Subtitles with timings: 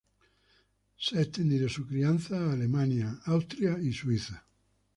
[0.97, 4.47] Se ha extendido su crianza a Alemania, Austria y Suiza.